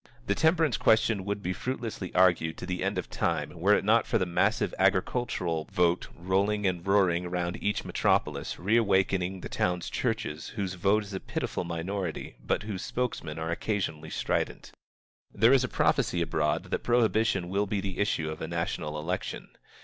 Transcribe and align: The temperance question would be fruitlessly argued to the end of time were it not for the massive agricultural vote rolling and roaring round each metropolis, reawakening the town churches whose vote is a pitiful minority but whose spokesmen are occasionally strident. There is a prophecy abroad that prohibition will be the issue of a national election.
The 0.25 0.33
temperance 0.33 0.77
question 0.77 1.25
would 1.25 1.43
be 1.43 1.53
fruitlessly 1.53 2.11
argued 2.15 2.57
to 2.57 2.65
the 2.65 2.83
end 2.83 2.97
of 2.97 3.07
time 3.07 3.51
were 3.59 3.75
it 3.75 3.85
not 3.85 4.07
for 4.07 4.17
the 4.17 4.25
massive 4.25 4.73
agricultural 4.79 5.65
vote 5.65 6.07
rolling 6.17 6.65
and 6.65 6.83
roaring 6.83 7.27
round 7.29 7.61
each 7.61 7.85
metropolis, 7.85 8.57
reawakening 8.57 9.41
the 9.41 9.47
town 9.47 9.81
churches 9.81 10.47
whose 10.57 10.73
vote 10.73 11.03
is 11.03 11.13
a 11.13 11.19
pitiful 11.19 11.65
minority 11.65 12.35
but 12.43 12.63
whose 12.63 12.81
spokesmen 12.81 13.37
are 13.37 13.51
occasionally 13.51 14.09
strident. 14.09 14.71
There 15.31 15.53
is 15.53 15.63
a 15.63 15.67
prophecy 15.67 16.23
abroad 16.23 16.63
that 16.71 16.79
prohibition 16.79 17.47
will 17.47 17.67
be 17.67 17.79
the 17.79 17.99
issue 17.99 18.31
of 18.31 18.41
a 18.41 18.47
national 18.47 18.97
election. 18.97 19.49